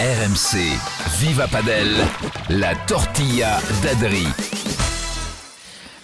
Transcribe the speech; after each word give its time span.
RMC, 0.00 0.78
Viva 1.18 1.48
Padel, 1.48 1.90
la 2.50 2.76
tortilla 2.86 3.58
d'Adri. 3.82 4.57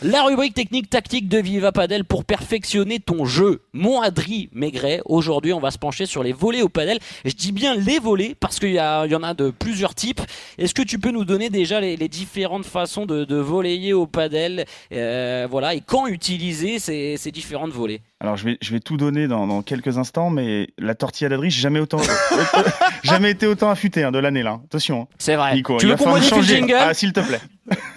La 0.06 0.22
rubrique 0.22 0.52
technique 0.52 0.90
tactique 0.90 1.30
de 1.30 1.38
Viva 1.38 1.72
Padel 1.72 2.04
pour 2.04 2.26
perfectionner 2.26 3.00
ton 3.00 3.24
jeu. 3.24 3.62
Mon 3.72 4.02
Adri 4.02 4.50
Maigret, 4.52 5.00
aujourd'hui 5.06 5.54
on 5.54 5.60
va 5.60 5.70
se 5.70 5.78
pencher 5.78 6.04
sur 6.04 6.22
les 6.22 6.34
volets 6.34 6.60
au 6.60 6.68
padel. 6.68 6.98
Je 7.24 7.32
dis 7.32 7.52
bien 7.52 7.74
les 7.74 8.00
volets 8.00 8.36
parce 8.38 8.58
qu'il 8.58 8.72
y, 8.72 8.74
y, 8.74 8.80
en 9.14 9.22
a 9.22 9.32
de 9.32 9.48
plusieurs 9.48 9.94
types. 9.94 10.20
Est-ce 10.58 10.74
que 10.74 10.82
tu 10.82 10.98
peux 10.98 11.10
nous 11.10 11.24
donner 11.24 11.48
déjà 11.48 11.80
les, 11.80 11.96
les 11.96 12.08
différentes 12.08 12.66
façons 12.66 13.06
de, 13.06 13.24
de 13.24 13.36
voleyer 13.36 13.94
au 13.94 14.06
padel 14.06 14.66
euh, 14.92 15.48
voilà, 15.50 15.74
et 15.74 15.80
quand 15.80 16.06
utiliser 16.06 16.78
ces, 16.78 17.16
ces 17.16 17.30
différentes 17.30 17.72
volets? 17.72 18.02
Alors 18.20 18.36
je 18.36 18.44
vais, 18.44 18.58
je 18.60 18.72
vais 18.72 18.80
tout 18.80 18.98
donner 18.98 19.26
dans, 19.26 19.46
dans 19.46 19.62
quelques 19.62 19.96
instants, 19.96 20.28
mais 20.28 20.68
la 20.76 20.94
tortilla 20.94 21.30
d'Adri, 21.30 21.48
j'ai 21.48 21.62
jamais 21.62 21.80
autant, 21.80 22.00
jamais 23.04 23.30
été 23.30 23.46
autant 23.46 23.70
affûté 23.70 24.02
hein, 24.02 24.12
de 24.12 24.18
l'année 24.18 24.42
là. 24.42 24.60
Attention. 24.66 25.02
Hein. 25.02 25.14
C'est 25.16 25.36
vrai. 25.36 25.54
Nico, 25.54 25.78
tu 25.78 25.86
il 25.86 25.92
veux 25.92 25.96
qu'on 25.96 26.10
modifie 26.10 26.34
le 26.34 26.42
jingle? 26.42 26.76
Ah, 26.78 26.92
s'il 26.92 27.14
te 27.14 27.20
plaît. 27.20 27.40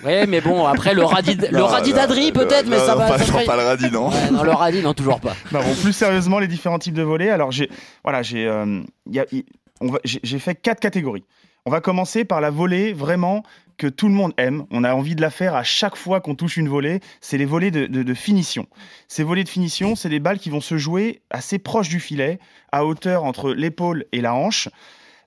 Ouais, 0.05 0.25
mais 0.27 0.39
bon, 0.41 0.65
après 0.65 0.93
le 0.93 1.03
radis, 1.03 1.35
le 1.51 1.61
radis 1.63 1.89
non, 1.91 1.95
d'Adri 1.97 2.27
non, 2.27 2.33
peut-être, 2.33 2.67
mais 2.67 2.77
non, 2.77 2.85
ça 2.85 2.95
va. 2.95 3.07
Pas, 3.07 3.17
ça 3.19 3.33
pas 3.45 3.55
le 3.57 3.63
radis, 3.63 3.91
non. 3.91 4.09
Ouais, 4.09 4.31
non, 4.31 4.43
le 4.43 4.51
radis, 4.51 4.81
non, 4.81 4.93
toujours 4.93 5.19
pas. 5.19 5.35
Non, 5.51 5.59
bon, 5.61 5.75
plus 5.75 5.93
sérieusement, 5.93 6.39
les 6.39 6.47
différents 6.47 6.79
types 6.79 6.93
de 6.93 7.03
volets. 7.03 7.29
Alors, 7.29 7.51
j'ai 7.51 7.69
voilà, 8.03 8.21
j'ai 8.23 8.47
euh, 8.47 8.81
y 9.11 9.19
a- 9.19 9.25
y- 9.31 9.45
on 9.81 9.87
va- 9.91 9.99
j'ai 10.05 10.19
j'ai 10.23 10.39
fait 10.39 10.55
quatre 10.55 10.79
catégories. 10.79 11.23
On 11.65 11.69
va 11.69 11.81
commencer 11.81 12.23
par 12.23 12.39
la 12.39 12.49
volée 12.49 12.93
vraiment 12.93 13.43
que 13.77 13.87
tout 13.87 14.07
le 14.07 14.13
monde 14.13 14.31
aime. 14.37 14.65
On 14.71 14.85
a 14.85 14.93
envie 14.95 15.15
de 15.15 15.21
la 15.21 15.29
faire 15.29 15.53
à 15.53 15.63
chaque 15.63 15.97
fois 15.97 16.21
qu'on 16.21 16.33
touche 16.33 16.55
une 16.57 16.69
volée. 16.69 17.01
C'est 17.19 17.37
les 17.37 17.45
volets 17.45 17.69
de, 17.71 17.85
de- 17.87 18.03
de 18.03 18.13
finition. 18.13 18.67
Ces 19.09 19.23
volets 19.23 19.43
de 19.43 19.49
finition, 19.49 19.95
c'est 19.97 20.07
des 20.09 20.19
balles 20.21 20.39
qui 20.39 20.49
vont 20.49 20.61
se 20.61 20.77
jouer 20.77 21.21
assez 21.29 21.59
proche 21.59 21.89
du 21.89 21.99
filet, 21.99 22.39
à 22.71 22.85
hauteur 22.85 23.25
entre 23.25 23.51
l'épaule 23.51 24.05
et 24.13 24.21
la 24.21 24.33
hanche. 24.33 24.69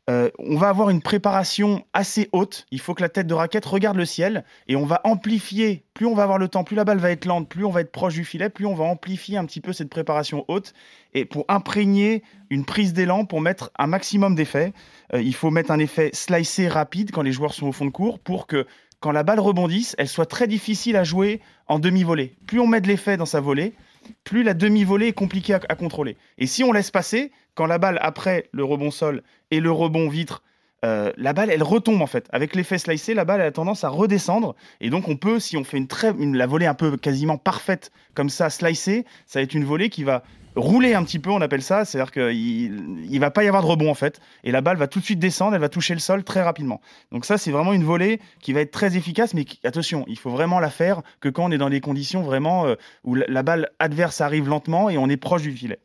Euh, 0.08 0.30
on 0.38 0.56
va 0.56 0.68
avoir 0.68 0.90
une 0.90 1.02
préparation 1.02 1.84
assez 1.92 2.28
haute. 2.32 2.66
Il 2.70 2.80
faut 2.80 2.94
que 2.94 3.02
la 3.02 3.08
tête 3.08 3.26
de 3.26 3.34
raquette 3.34 3.66
regarde 3.66 3.96
le 3.96 4.04
ciel 4.04 4.44
et 4.66 4.74
on 4.74 4.86
va 4.86 5.00
amplifier. 5.04 5.84
Plus 5.94 6.06
on 6.06 6.14
va 6.14 6.22
avoir 6.22 6.38
le 6.38 6.48
temps, 6.48 6.64
plus 6.64 6.74
la 6.74 6.84
balle 6.84 6.98
va 6.98 7.10
être 7.10 7.26
lente, 7.26 7.48
plus 7.48 7.64
on 7.64 7.70
va 7.70 7.82
être 7.82 7.92
proche 7.92 8.14
du 8.14 8.24
filet, 8.24 8.48
plus 8.48 8.66
on 8.66 8.74
va 8.74 8.84
amplifier 8.84 9.36
un 9.36 9.44
petit 9.44 9.60
peu 9.60 9.72
cette 9.72 9.90
préparation 9.90 10.44
haute 10.48 10.72
et 11.12 11.24
pour 11.24 11.44
imprégner 11.48 12.22
une 12.48 12.64
prise 12.64 12.92
d'élan, 12.92 13.24
pour 13.24 13.40
mettre 13.40 13.70
un 13.78 13.86
maximum 13.86 14.34
d'effet. 14.34 14.72
euh, 15.14 15.22
il 15.22 15.34
faut 15.34 15.50
mettre 15.50 15.70
un 15.70 15.78
effet 15.78 16.10
slicé 16.12 16.66
rapide 16.66 17.10
quand 17.12 17.22
les 17.22 17.32
joueurs 17.32 17.54
sont 17.54 17.66
au 17.66 17.72
fond 17.72 17.84
de 17.84 17.90
cours 17.90 18.18
pour 18.18 18.46
que 18.46 18.66
quand 19.00 19.12
la 19.12 19.22
balle 19.22 19.40
rebondisse, 19.40 19.94
elle 19.98 20.08
soit 20.08 20.26
très 20.26 20.46
difficile 20.46 20.96
à 20.96 21.04
jouer 21.04 21.40
en 21.68 21.78
demi-volée. 21.78 22.36
Plus 22.46 22.60
on 22.60 22.66
met 22.66 22.80
de 22.80 22.88
l'effet 22.88 23.16
dans 23.16 23.26
sa 23.26 23.40
volée, 23.40 23.74
plus 24.24 24.42
la 24.42 24.54
demi-volée 24.54 25.08
est 25.08 25.12
compliquée 25.12 25.54
à, 25.54 25.60
à 25.68 25.74
contrôler. 25.74 26.16
Et 26.36 26.46
si 26.46 26.64
on 26.64 26.72
laisse 26.72 26.90
passer, 26.90 27.32
quand 27.54 27.66
la 27.66 27.78
balle 27.78 27.98
après 28.02 28.48
le 28.52 28.64
rebond 28.64 28.90
sol 28.90 29.22
et 29.50 29.60
le 29.60 29.70
rebond 29.70 30.08
vitre, 30.08 30.42
euh, 30.84 31.12
la 31.18 31.32
balle 31.34 31.50
elle 31.50 31.62
retombe 31.62 32.00
en 32.00 32.06
fait. 32.06 32.26
Avec 32.32 32.54
l'effet 32.54 32.78
slicé, 32.78 33.12
la 33.12 33.24
balle 33.26 33.42
a 33.42 33.50
tendance 33.50 33.84
à 33.84 33.88
redescendre. 33.90 34.54
Et 34.80 34.88
donc 34.88 35.08
on 35.08 35.16
peut, 35.16 35.38
si 35.38 35.56
on 35.58 35.64
fait 35.64 35.76
une 35.76 35.88
très, 35.88 36.10
une- 36.18 36.36
la 36.36 36.46
volée 36.46 36.66
un 36.66 36.74
peu 36.74 36.96
quasiment 36.96 37.36
parfaite 37.36 37.90
comme 38.14 38.30
ça, 38.30 38.48
slicée, 38.48 39.05
ça 39.27 39.40
va 39.40 39.42
être 39.42 39.55
une 39.55 39.64
volée 39.64 39.90
qui 39.90 40.05
va 40.05 40.22
rouler 40.56 40.94
un 40.94 41.05
petit 41.05 41.18
peu, 41.20 41.30
on 41.30 41.40
appelle 41.42 41.62
ça. 41.62 41.84
C'est-à-dire 41.84 42.10
qu'il 42.10 43.06
il 43.10 43.20
va 43.20 43.30
pas 43.30 43.44
y 43.44 43.48
avoir 43.48 43.62
de 43.62 43.68
rebond 43.68 43.90
en 43.90 43.94
fait. 43.94 44.20
Et 44.42 44.50
la 44.52 44.62
balle 44.62 44.78
va 44.78 44.89
tout 44.89 45.00
de 45.00 45.05
suite 45.05 45.18
descendre, 45.18 45.55
elle 45.55 45.60
va 45.60 45.68
toucher 45.68 45.92
le 45.92 46.00
sol 46.00 46.24
très 46.24 46.42
rapidement. 46.42 46.80
Donc 47.12 47.27
ça 47.27 47.36
c'est 47.36 47.50
vraiment 47.50 47.74
une 47.74 47.84
volée 47.84 48.18
qui 48.40 48.55
va 48.55 48.60
être 48.62 48.70
très 48.72 48.96
efficace, 48.96 49.34
mais 49.34 49.44
attention, 49.64 50.05
il 50.08 50.18
faut 50.18 50.30
vraiment 50.30 50.60
la 50.60 50.70
faire 50.70 51.02
que 51.20 51.28
quand 51.28 51.44
on 51.44 51.50
est 51.52 51.58
dans 51.58 51.68
des 51.70 51.80
conditions 51.83 52.22
vraiment 52.22 52.66
euh, 52.66 52.74
où 53.05 53.14
la, 53.16 53.27
la 53.28 53.42
balle 53.42 53.68
adverse 53.80 54.22
arrive 54.22 54.48
lentement 54.48 54.89
et 54.89 54.96
on 54.96 55.10
est 55.10 55.18
proche 55.18 55.42
du 55.42 55.52
filet. 55.52 55.78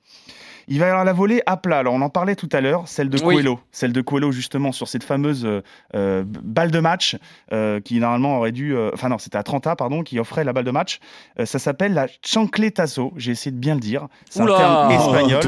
Il 0.67 0.79
va 0.79 0.85
y 0.87 0.89
avoir 0.89 1.05
la 1.05 1.13
volée 1.13 1.41
à 1.45 1.57
plat. 1.57 1.79
Alors, 1.79 1.93
on 1.93 2.01
en 2.01 2.09
parlait 2.09 2.35
tout 2.35 2.49
à 2.51 2.61
l'heure, 2.61 2.83
celle 2.87 3.09
de 3.09 3.17
Oui. 3.23 3.35
Coelho. 3.35 3.59
Celle 3.71 3.93
de 3.93 4.01
Coelho, 4.01 4.31
justement, 4.31 4.71
sur 4.71 4.87
cette 4.87 5.03
fameuse 5.03 5.45
euh, 5.45 5.61
euh, 5.95 6.23
balle 6.25 6.71
de 6.71 6.79
match, 6.79 7.17
euh, 7.53 7.79
qui 7.79 7.99
normalement 7.99 8.37
aurait 8.37 8.51
dû. 8.51 8.75
euh, 8.75 8.89
Enfin, 8.93 9.09
non, 9.09 9.17
c'était 9.17 9.37
à 9.37 9.43
30 9.43 9.67
pardon, 9.77 10.03
qui 10.03 10.19
offrait 10.19 10.43
la 10.43 10.53
balle 10.53 10.63
de 10.65 10.71
match. 10.71 10.99
Euh, 11.39 11.45
ça 11.45 11.59
s'appelle 11.59 11.93
la 11.93 12.07
chancletazo. 12.25 13.13
J'ai 13.17 13.31
essayé 13.31 13.51
de 13.51 13.57
bien 13.57 13.75
le 13.75 13.79
dire. 13.79 14.07
C'est 14.29 14.41
un 14.41 14.45
terme 14.47 14.91
espagnol. 14.91 15.41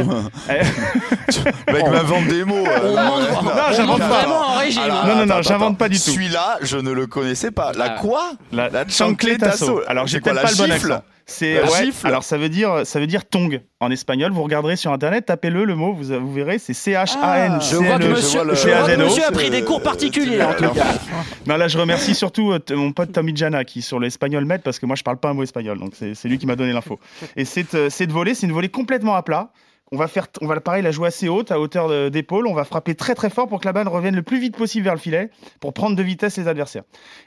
Le 1.68 1.74
mec 1.74 1.88
m'invente 1.90 2.28
des 2.28 2.44
mots. 2.44 2.56
euh, 2.66 2.96
non, 2.96 3.72
j'invente 3.76 4.00
pas. 4.00 4.08
vraiment 4.08 4.40
en 4.40 4.58
régime. 4.60 4.82
Alors. 4.84 5.06
Non, 5.08 5.16
non, 5.16 5.26
non, 5.26 5.42
j'invente 5.42 5.78
pas 5.78 5.90
du 5.90 5.96
tout. 5.98 6.12
Celui-là, 6.12 6.58
je 6.62 6.78
ne 6.78 6.92
le 6.92 7.08
connaissais 7.08 7.52
pas. 7.52 7.72
La 7.74 7.86
Ah. 7.96 8.00
quoi? 8.02 8.32
La, 8.52 8.70
La 8.70 8.88
chancletazo. 8.88 9.82
Alors, 9.88 10.08
j'ai 10.08 10.20
peut-être 10.22 10.36
la 10.36 10.42
pas 10.44 10.52
le 10.52 10.58
bon 10.58 10.72
accent. 10.72 11.04
C'est 11.30 11.62
ouais, 11.62 11.86
gifle 11.86 12.08
Alors 12.08 12.24
ça 12.24 12.38
veut 12.38 12.48
dire 12.48 12.86
ça 12.86 13.02
veut 13.02 13.06
dire 13.08 13.26
tong 13.26 13.60
en 13.82 13.92
espagnol. 13.92 14.32
Vous 14.32 14.44
regarderez 14.44 14.78
sur 14.78 14.94
internet, 14.94 15.26
tapez-le 15.26 15.66
le 15.66 15.76
mot, 15.76 15.94
vous, 15.94 16.06
vous 16.20 16.34
verrez, 16.34 16.58
c'est 16.58 16.74
C 16.74 16.94
H 16.94 17.18
A 17.22 17.40
N. 17.48 17.52
Ah, 17.56 17.60
Je 17.60 17.76
vois 17.76 17.98
que 17.98 18.04
le- 18.04 18.10
monsieur, 18.12 18.30
je 18.30 18.34
vois 18.38 18.44
le- 18.46 18.56
je 18.56 18.68
vois 18.70 18.82
que 18.84 18.88
CAZO. 18.96 19.04
monsieur 19.04 19.26
a 19.26 19.32
pris 19.32 19.50
des 19.50 19.62
cours 19.64 19.82
particuliers 19.84 20.42
en 20.42 20.54
tout 20.54 20.70
cas. 20.74 20.86
Non, 21.46 21.58
là, 21.58 21.68
je 21.68 21.78
remercie 21.78 22.16
surtout 22.16 22.54
euh, 22.54 22.60
mon 22.72 22.94
pote 22.94 23.12
Tommy 23.12 23.36
Jana 23.36 23.66
qui, 23.66 23.82
sur 23.82 24.00
l'espagnol, 24.00 24.46
m'aide 24.46 24.62
parce 24.62 24.80
que 24.80 24.86
moi, 24.86 24.96
je 24.96 25.04
parle 25.04 25.18
pas 25.18 25.30
un 25.30 25.34
mot 25.34 25.44
espagnol. 25.44 25.78
Donc, 25.80 25.92
c'est 25.96 26.14
c'est 26.16 26.30
lui 26.30 26.38
qui 26.38 26.46
m'a 26.46 26.56
donné 26.56 26.72
l'info. 26.72 26.98
Et 27.36 27.44
cette, 27.44 27.76
euh, 27.76 27.90
cette 27.90 28.12
volée, 28.12 28.34
c'est 28.34 28.48
une 28.48 28.54
volée 28.54 28.70
complètement 28.70 29.16
à 29.16 29.22
plat. 29.22 29.52
On 29.92 29.98
va 29.98 30.08
faire, 30.08 30.28
on 30.42 30.48
va 30.48 30.60
pareil 30.60 30.84
la 30.84 30.92
jouer 30.92 31.08
assez 31.08 31.30
haute, 31.30 31.52
à 31.52 31.60
hauteur 31.60 32.12
d'épaule. 32.12 32.48
On 32.48 32.54
va 32.54 32.66
frapper 32.66 32.94
très 32.94 33.16
très 33.16 33.30
fort 33.30 33.48
pour 33.48 33.62
que 33.62 33.66
la 33.66 33.74
balle 33.74 33.88
revienne 33.88 34.16
le 34.16 34.24
plus 34.24 34.40
vite 34.40 34.58
possible 34.58 34.84
vers 34.84 34.94
le 34.94 35.00
filet, 35.00 35.30
pour 35.62 35.74
prendre 35.74 35.96
de 35.96 36.04
vitesse 36.04 36.38
les 36.38 36.48
adversaires. 36.48 36.84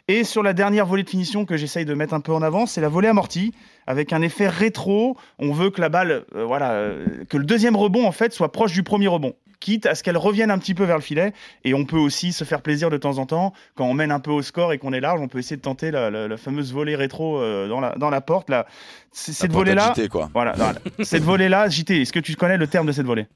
Et 0.08 0.24
sur 0.24 0.42
la 0.42 0.52
dernière 0.52 0.84
volée 0.84 1.02
de 1.02 1.08
finition 1.08 1.46
que 1.46 1.56
j'essaye 1.56 1.86
de 1.86 1.94
mettre 1.94 2.12
un 2.12 2.20
peu 2.20 2.32
en 2.32 2.42
avant, 2.42 2.66
c'est 2.66 2.82
la 2.82 2.88
volée 2.88 3.08
amortie, 3.08 3.54
avec 3.86 4.12
un 4.12 4.20
effet 4.20 4.48
rétro. 4.48 5.16
On 5.38 5.52
veut 5.52 5.70
que 5.70 5.80
la 5.80 5.88
balle, 5.88 6.24
euh, 6.34 6.44
voilà, 6.44 6.72
euh, 6.72 7.24
que 7.28 7.38
le 7.38 7.44
deuxième 7.44 7.76
rebond 7.76 8.06
en 8.06 8.12
fait 8.12 8.32
soit 8.32 8.52
proche 8.52 8.72
du 8.72 8.82
premier 8.82 9.08
rebond, 9.08 9.34
quitte 9.60 9.86
à 9.86 9.94
ce 9.94 10.02
qu'elle 10.02 10.16
revienne 10.16 10.50
un 10.50 10.58
petit 10.58 10.74
peu 10.74 10.84
vers 10.84 10.96
le 10.96 11.02
filet. 11.02 11.32
Et 11.64 11.74
on 11.74 11.84
peut 11.84 11.98
aussi 11.98 12.32
se 12.32 12.44
faire 12.44 12.62
plaisir 12.62 12.90
de 12.90 12.96
temps 12.96 13.18
en 13.18 13.26
temps 13.26 13.52
quand 13.76 13.84
on 13.84 13.94
mène 13.94 14.10
un 14.10 14.18
peu 14.20 14.30
au 14.30 14.42
score 14.42 14.72
et 14.72 14.78
qu'on 14.78 14.92
est 14.92 15.00
large, 15.00 15.20
on 15.20 15.28
peut 15.28 15.38
essayer 15.38 15.56
de 15.56 15.62
tenter 15.62 15.90
la, 15.90 16.10
la- 16.10 16.26
la 16.28 16.36
fameuse 16.36 16.72
volée 16.72 16.96
rétro 16.96 17.38
euh, 17.38 17.68
dans, 17.68 17.80
la, 17.80 17.94
dans 17.96 18.10
la 18.10 18.20
porte. 18.20 18.50
Là. 18.50 18.66
C- 19.12 19.32
Cette 19.32 19.52
volée 19.52 19.74
là, 19.74 19.92
quoi. 20.10 20.30
voilà, 20.34 20.54
cette 21.02 21.22
volée 21.22 21.48
là, 21.48 21.68
JT, 21.68 22.02
est-ce 22.02 22.12
que 22.12 22.18
tu 22.20 22.34
connais 22.36 22.56
le 22.56 22.66
terme 22.66 22.86
de 22.86 22.92
cette 22.92 23.06
volée? 23.06 23.26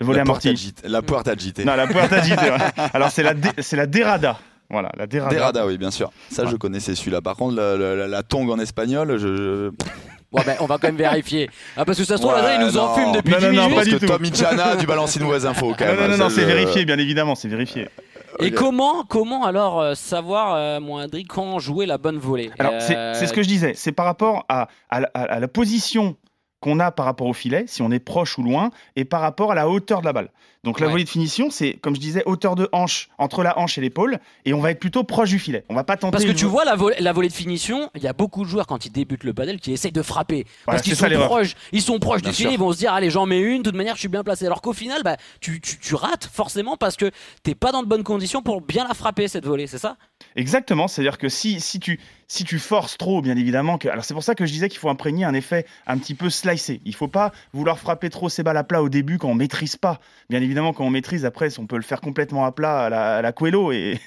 Le 0.00 0.06
volet 0.06 0.18
La 0.18 0.24
porte 0.24 0.46
amorti. 0.46 0.48
agitée. 0.48 0.88
La 0.88 1.02
agitée. 1.28 1.64
Non, 1.64 1.74
la 1.74 1.86
puerta 1.88 2.22
JT. 2.22 2.36
ouais. 2.40 2.58
Alors 2.94 3.10
c'est 3.10 3.24
la, 3.24 3.34
dé- 3.34 3.50
la 3.76 3.86
derada. 3.86 4.38
Voilà, 4.70 4.92
la 4.96 5.06
derada. 5.06 5.34
Derada, 5.34 5.66
oui, 5.66 5.78
bien 5.78 5.90
sûr. 5.90 6.12
Ça, 6.30 6.44
je 6.46 6.54
connaissais 6.56 6.94
celui-là. 6.94 7.20
Par 7.22 7.36
contre, 7.36 7.56
la, 7.56 7.76
la- 7.76 7.96
la- 7.96 8.06
la 8.06 8.22
tongue 8.22 8.50
en 8.50 8.58
espagnol, 8.60 9.16
je. 9.18 9.36
je- 9.36 9.70
Bon, 10.30 10.42
ben, 10.44 10.56
on 10.60 10.66
va 10.66 10.76
quand 10.76 10.88
même 10.88 10.96
vérifier. 10.96 11.48
Ah, 11.76 11.84
parce 11.86 11.96
que 11.96 12.04
ça 12.04 12.16
se 12.16 12.22
trouve, 12.22 12.34
Ouais, 12.34 12.42
là, 12.42 12.54
il 12.60 12.66
nous 12.66 12.72
non. 12.72 12.82
enfume 12.82 13.12
depuis 13.12 13.32
Non, 13.32 13.38
10 13.38 13.44
non, 13.46 13.52
non, 13.52 13.60
minutes. 13.62 13.70
pas 13.70 13.74
Parce 13.76 13.86
du 13.88 13.94
que 13.94 14.06
tout. 14.06 14.12
Tommy 14.12 14.30
Chana 14.32 14.76
du 14.76 14.86
Balancine 14.86 15.22
West 15.24 15.46
Info, 15.46 15.74
quand 15.78 15.86
Non, 15.86 15.92
même. 15.94 16.10
non, 16.10 16.16
non, 16.18 16.24
non, 16.24 16.30
c'est 16.30 16.44
vérifié, 16.44 16.84
bien 16.84 16.98
évidemment, 16.98 17.34
c'est 17.34 17.48
vérifié. 17.48 17.88
Et 18.40 18.50
comment, 18.52 19.04
comment 19.04 19.44
alors 19.44 19.80
euh, 19.80 19.94
savoir, 19.94 20.54
euh, 20.54 20.80
mon 20.80 20.98
Adri, 20.98 21.24
quand 21.24 21.58
jouer 21.58 21.86
la 21.86 21.96
bonne 21.98 22.18
volée? 22.18 22.50
Alors, 22.58 22.72
Euh, 22.74 22.80
c'est 22.80 23.18
c'est 23.18 23.26
ce 23.26 23.32
que 23.32 23.42
je 23.42 23.48
disais, 23.48 23.72
c'est 23.74 23.90
par 23.92 24.04
rapport 24.04 24.44
à, 24.50 24.68
à 24.90 25.00
la- 25.00 25.10
à 25.14 25.40
la 25.40 25.48
position 25.48 26.16
qu'on 26.60 26.78
a 26.78 26.90
par 26.90 27.06
rapport 27.06 27.26
au 27.26 27.32
filet, 27.32 27.64
si 27.66 27.82
on 27.82 27.90
est 27.90 27.98
proche 27.98 28.36
ou 28.36 28.42
loin, 28.42 28.70
et 28.96 29.04
par 29.04 29.20
rapport 29.22 29.52
à 29.52 29.54
la 29.54 29.68
hauteur 29.68 30.00
de 30.00 30.06
la 30.06 30.12
balle. 30.12 30.28
Donc 30.64 30.80
la 30.80 30.86
Ouais. 30.86 30.92
volée 30.92 31.04
de 31.04 31.08
finition, 31.08 31.50
c'est, 31.50 31.74
comme 31.74 31.94
je 31.94 32.00
disais, 32.00 32.22
hauteur 32.26 32.56
de 32.56 32.68
hanche 32.72 33.08
entre 33.18 33.42
la 33.44 33.58
hanche 33.58 33.78
et 33.78 33.80
l'épaule, 33.80 34.18
et 34.44 34.52
on 34.54 34.60
va 34.60 34.72
être 34.72 34.80
plutôt 34.80 35.04
proche 35.04 35.30
du 35.30 35.38
filet. 35.38 35.64
On 35.68 35.74
va 35.74 35.84
pas 35.84 35.96
tenter. 35.96 36.10
Parce 36.12 36.24
que 36.24 36.32
tu 36.32 36.46
vo- 36.46 36.50
vois 36.50 36.64
la, 36.64 36.74
volée- 36.74 36.96
la 37.00 37.12
volée 37.12 37.28
de 37.28 37.32
finition, 37.32 37.90
il 37.94 38.02
y 38.02 38.08
a 38.08 38.12
beaucoup 38.12 38.44
de 38.44 38.48
joueurs 38.48 38.66
quand 38.66 38.84
ils 38.84 38.90
débutent 38.90 39.22
le 39.24 39.32
padel 39.32 39.60
qui 39.60 39.72
essayent 39.72 39.92
de 39.92 40.02
frapper 40.02 40.44
Voilà, 40.66 40.78
parce 40.78 40.82
qu'ils 40.82 40.96
sont 40.96 41.08
proches, 41.26 41.54
ils 41.72 41.80
sont 41.82 41.98
proches 42.00 42.22
Bien 42.22 42.30
du 42.30 42.36
filet, 42.36 42.52
ils 42.54 42.58
vont 42.58 42.72
se 42.72 42.78
dire 42.78 42.92
allez 42.92 43.08
j'en 43.10 43.24
mets 43.24 43.38
une, 43.40 43.58
de 43.62 43.70
toute 43.70 43.76
manière 43.76 43.94
je 43.94 44.00
suis 44.00 44.08
bien 44.08 44.24
placé. 44.24 44.46
Alors 44.46 44.60
qu'au 44.60 44.72
final 44.72 45.02
bah 45.04 45.16
tu, 45.40 45.60
tu, 45.60 45.78
tu 45.78 45.94
rates 45.94 46.24
forcément 46.32 46.76
parce 46.76 46.96
que 46.96 47.10
t'es 47.44 47.54
pas 47.54 47.70
dans 47.70 47.82
de 47.82 47.88
bonnes 47.88 48.02
conditions 48.04 48.42
pour 48.42 48.60
bien 48.60 48.86
la 48.86 48.94
frapper 48.94 49.28
cette 49.28 49.46
volée, 49.46 49.68
c'est 49.68 49.78
ça? 49.78 49.96
Exactement, 50.34 50.88
c'est-à-dire 50.88 51.18
que 51.18 51.28
si, 51.28 51.60
si, 51.60 51.78
tu, 51.80 52.00
si 52.26 52.44
tu 52.44 52.58
forces 52.58 52.98
trop, 52.98 53.22
bien 53.22 53.36
évidemment, 53.36 53.78
que... 53.78 53.88
alors 53.88 54.04
c'est 54.04 54.14
pour 54.14 54.22
ça 54.24 54.34
que 54.34 54.44
je 54.46 54.52
disais 54.52 54.68
qu'il 54.68 54.78
faut 54.80 54.88
imprégner 54.90 55.24
un 55.24 55.34
effet 55.34 55.64
un 55.86 55.96
petit 55.98 56.14
peu 56.14 56.28
slicé. 56.30 56.80
Il 56.84 56.94
faut 56.94 57.08
pas 57.08 57.32
vouloir 57.52 57.78
frapper 57.78 58.10
trop 58.10 58.28
ses 58.28 58.42
balles 58.42 58.56
à 58.56 58.64
plat 58.64 58.82
au 58.82 58.88
début 58.88 59.18
quand 59.18 59.28
on 59.28 59.34
maîtrise 59.34 59.76
pas. 59.76 60.00
Bien 60.28 60.40
évidemment, 60.42 60.47
quand 60.54 60.84
on 60.84 60.90
maîtrise, 60.90 61.24
après, 61.24 61.48
on 61.58 61.66
peut 61.66 61.76
le 61.76 61.82
faire 61.82 62.00
complètement 62.00 62.44
à 62.44 62.52
plat 62.52 62.84
à 62.84 62.90
la, 62.90 63.16
à 63.16 63.32
Coelho 63.32 63.72
et, 63.72 63.98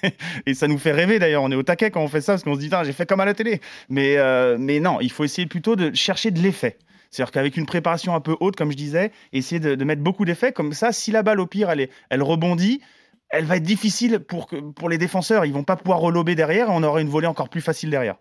ça 0.54 0.68
nous 0.68 0.78
fait 0.78 0.92
rêver 0.92 1.20
d'ailleurs. 1.20 1.44
On 1.44 1.52
est 1.52 1.56
au 1.56 1.64
taquet 1.64 1.92
quand 1.92 2.02
on 2.02 2.08
fait 2.08 2.22
ça 2.22 2.34
parce 2.34 2.44
qu'on 2.44 2.56
se 2.56 2.60
dit, 2.60 2.70
j'ai 2.84 2.94
fait 2.94 3.06
comme 3.06 3.20
à 3.20 3.26
la 3.26 3.34
télé. 3.34 3.62
Mais, 3.90 4.18
euh, 4.18 4.58
mais 4.60 4.80
non, 4.80 5.00
il 5.02 5.12
faut 5.12 5.24
essayer 5.24 5.48
plutôt 5.48 5.76
de 5.76 5.94
chercher 5.94 6.32
de 6.32 6.40
l'effet. 6.40 6.78
C'est-à-dire 7.10 7.32
qu'avec 7.32 7.58
une 7.58 7.66
préparation 7.66 8.16
un 8.16 8.22
peu 8.22 8.38
haute, 8.40 8.56
comme 8.56 8.72
je 8.72 8.78
disais, 8.78 9.12
essayer 9.34 9.60
de, 9.60 9.84
mettre 9.84 10.02
beaucoup 10.02 10.24
d'effets. 10.24 10.54
Comme 10.54 10.74
ça, 10.74 10.92
si 10.92 11.12
la 11.12 11.24
balle, 11.24 11.42
au 11.42 11.46
pire, 11.46 11.70
elle, 11.70 11.82
est, 11.82 11.90
elle 12.10 12.24
rebondit, 12.24 12.82
elle 13.30 13.46
va 13.46 13.58
être 13.58 13.64
difficile 13.64 14.20
pour, 14.20 14.48
pour 14.76 14.90
les 14.90 14.98
défenseurs. 14.98 15.46
Ils 15.46 15.54
vont 15.54 15.64
pas 15.64 15.76
pouvoir 15.76 16.00
relober 16.00 16.36
derrière 16.36 16.68
et 16.68 16.72
on 16.74 16.84
aura 16.84 17.02
une 17.02 17.10
volée 17.10 17.28
encore 17.28 17.50
plus 17.50 17.62
facile 17.62 17.90
derrière. 17.90 18.16